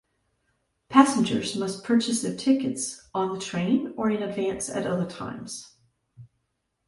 Passengers 0.89 1.55
must 1.55 1.83
purchase 1.83 2.23
their 2.23 2.35
tickets 2.35 3.07
on 3.13 3.31
the 3.35 3.39
train 3.39 3.93
or 3.95 4.09
in 4.09 4.23
advance 4.23 4.67
at 4.67 4.87
other 4.87 5.05
times. 5.05 5.75